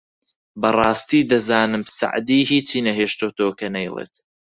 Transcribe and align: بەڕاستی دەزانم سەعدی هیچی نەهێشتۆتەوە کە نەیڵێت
بەڕاستی 0.61 1.27
دەزانم 1.31 1.83
سەعدی 1.97 2.47
هیچی 2.51 2.85
نەهێشتۆتەوە 2.87 3.53
کە 3.59 3.67
نەیڵێت 3.75 4.13